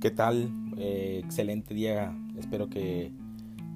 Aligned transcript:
¿Qué 0.00 0.10
tal? 0.10 0.50
Eh, 0.78 1.20
excelente 1.22 1.74
día 1.74 2.16
espero 2.38 2.70
que 2.70 3.12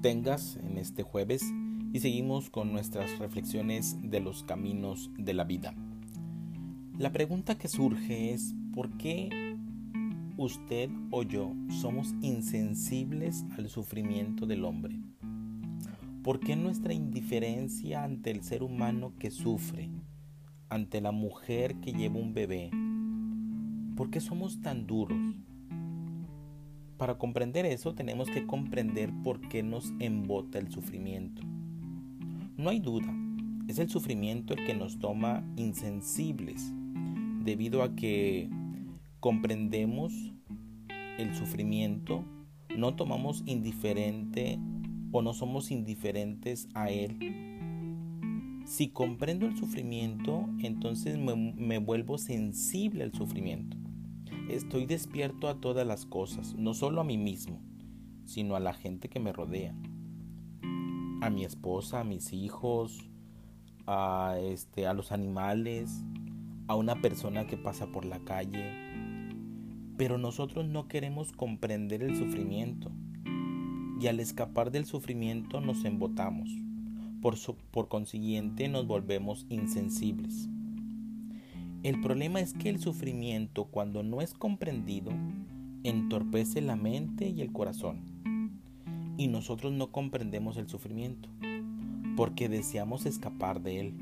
tengas 0.01 0.57
en 0.57 0.79
este 0.79 1.03
jueves 1.03 1.53
y 1.93 1.99
seguimos 1.99 2.49
con 2.49 2.73
nuestras 2.73 3.19
reflexiones 3.19 3.95
de 4.01 4.21
los 4.21 4.43
caminos 4.43 5.11
de 5.19 5.35
la 5.35 5.43
vida. 5.43 5.75
La 6.97 7.11
pregunta 7.11 7.59
que 7.59 7.67
surge 7.67 8.33
es 8.33 8.55
¿por 8.73 8.97
qué 8.97 9.29
usted 10.35 10.89
o 11.11 11.21
yo 11.21 11.53
somos 11.79 12.15
insensibles 12.21 13.45
al 13.55 13.69
sufrimiento 13.69 14.47
del 14.47 14.65
hombre? 14.65 14.99
¿Por 16.23 16.39
qué 16.39 16.55
nuestra 16.55 16.95
indiferencia 16.95 18.03
ante 18.03 18.31
el 18.31 18.41
ser 18.41 18.63
humano 18.63 19.13
que 19.19 19.29
sufre, 19.29 19.91
ante 20.69 21.01
la 21.01 21.11
mujer 21.11 21.75
que 21.81 21.93
lleva 21.93 22.17
un 22.17 22.33
bebé? 22.33 22.71
¿Por 23.95 24.09
qué 24.09 24.19
somos 24.19 24.59
tan 24.61 24.87
duros? 24.87 25.44
Para 26.97 27.17
comprender 27.17 27.65
eso 27.65 27.93
tenemos 27.93 28.29
que 28.29 28.45
comprender 28.45 29.11
por 29.23 29.41
qué 29.41 29.63
nos 29.63 29.93
embota 29.99 30.59
el 30.59 30.71
sufrimiento. 30.71 31.41
No 32.57 32.69
hay 32.69 32.79
duda, 32.79 33.13
es 33.67 33.79
el 33.79 33.89
sufrimiento 33.89 34.53
el 34.53 34.65
que 34.65 34.73
nos 34.73 34.99
toma 34.99 35.43
insensibles, 35.57 36.73
debido 37.43 37.83
a 37.83 37.95
que 37.95 38.49
comprendemos 39.19 40.13
el 41.17 41.35
sufrimiento, 41.35 42.23
no 42.77 42.95
tomamos 42.95 43.43
indiferente 43.45 44.59
o 45.11 45.21
no 45.21 45.33
somos 45.33 45.71
indiferentes 45.71 46.67
a 46.73 46.89
él. 46.89 47.17
Si 48.65 48.89
comprendo 48.89 49.45
el 49.45 49.55
sufrimiento, 49.55 50.49
entonces 50.59 51.17
me, 51.17 51.77
vuelvo 51.77 52.17
sensible 52.17 53.03
al 53.03 53.13
sufrimiento. 53.13 53.77
Estoy 54.49 54.85
despierto 54.85 55.47
a 55.47 55.59
todas 55.59 55.87
las 55.87 56.05
cosas, 56.05 56.53
no 56.53 56.75
solo 56.75 57.01
a 57.01 57.03
mí 57.03 57.17
mismo, 57.17 57.59
sino 58.25 58.55
a 58.55 58.59
la 58.59 58.73
gente 58.73 59.09
que 59.09 59.19
me 59.19 59.33
rodea. 59.33 59.75
A 61.21 61.31
mi 61.31 61.43
esposa, 61.43 62.01
a 62.01 62.03
mis 62.03 62.31
hijos, 62.31 63.09
a, 63.87 64.37
este, 64.39 64.85
a 64.85 64.93
los 64.93 65.11
animales, 65.11 66.03
a 66.67 66.75
una 66.75 67.01
persona 67.01 67.47
que 67.47 67.57
pasa 67.57 67.87
por 67.87 68.05
la 68.05 68.19
calle. 68.19 68.71
Pero 69.97 70.19
nosotros 70.19 70.67
no 70.67 70.87
queremos 70.87 71.31
comprender 71.31 72.03
el 72.03 72.15
sufrimiento 72.15 72.91
y 73.99 74.05
al 74.05 74.19
escapar 74.19 74.69
del 74.69 74.85
sufrimiento 74.85 75.59
nos 75.59 75.85
embotamos. 75.85 76.51
Por, 77.19 77.35
por 77.71 77.87
consiguiente 77.87 78.67
nos 78.67 78.85
volvemos 78.85 79.47
insensibles. 79.49 80.49
El 81.85 82.01
problema 82.01 82.39
es 82.39 82.55
que 82.55 82.69
el 82.69 82.79
sufrimiento, 82.79 83.65
cuando 83.65 84.01
no 84.01 84.19
es 84.19 84.33
comprendido, 84.33 85.11
entorpece 85.83 86.59
la 86.59 86.75
mente 86.75 87.29
y 87.29 87.41
el 87.41 87.53
corazón. 87.53 87.99
Y 89.17 89.27
nosotros 89.27 89.71
no 89.71 89.91
comprendemos 89.91 90.57
el 90.57 90.67
sufrimiento, 90.67 91.29
porque 92.17 92.49
deseamos 92.49 93.05
escapar 93.05 93.61
de 93.61 93.81
él. 93.81 93.93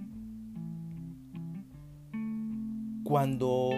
Cuando 3.04 3.72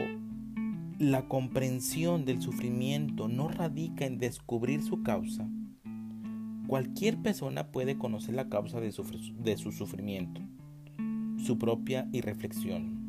la 1.00 1.28
comprensión 1.28 2.26
del 2.26 2.44
sufrimiento 2.44 3.28
no 3.28 3.48
radica 3.48 4.06
en 4.06 4.20
descubrir 4.20 4.84
su 4.84 5.02
causa, 5.02 5.50
cualquier 6.68 7.18
persona 7.24 7.72
puede 7.72 7.98
conocer 7.98 8.36
la 8.36 8.50
causa 8.50 8.80
de 8.80 8.92
su, 8.92 9.72
sufrimiento, 9.72 10.42
su 11.44 11.58
propia 11.58 12.08
irreflexión 12.12 13.05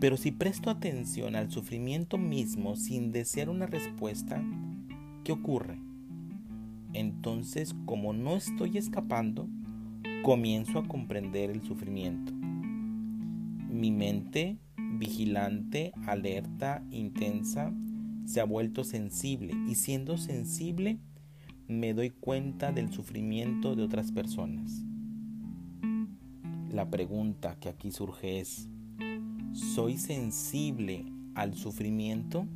pero 0.00 0.16
si 0.16 0.32
presto 0.32 0.70
atención 0.70 1.36
al 1.36 1.50
sufrimiento 1.50 2.16
mismo 2.16 2.74
sin 2.74 3.12
desear 3.12 3.50
una 3.50 3.66
respuesta, 3.66 4.42
¿qué 5.24 5.32
ocurre? 5.32 5.78
Entonces, 6.94 7.76
como 7.84 8.14
no 8.14 8.34
estoy 8.36 8.78
escapando, 8.78 9.46
comienzo 10.22 10.78
a 10.78 10.88
comprender 10.88 11.50
el 11.50 11.62
sufrimiento. 11.62 12.32
Mi 12.32 13.90
mente, 13.92 14.58
vigilante, 14.98 15.92
alerta, 16.06 16.82
intensa, 16.90 17.72
se 18.24 18.40
ha 18.40 18.44
vuelto 18.44 18.84
sensible 18.84 19.54
y 19.68 19.74
siendo 19.74 20.16
sensible 20.16 20.98
me 21.68 21.94
doy 21.94 22.10
cuenta 22.10 22.72
del 22.72 22.90
sufrimiento 22.90 23.76
de 23.76 23.82
otras 23.82 24.12
personas. 24.12 24.82
La 26.70 26.88
pregunta 26.90 27.56
que 27.60 27.68
aquí 27.68 27.90
surge 27.90 28.40
es, 28.40 28.68
¿Soy 29.52 29.98
sensible 29.98 31.06
al 31.34 31.54
sufrimiento? 31.54 32.46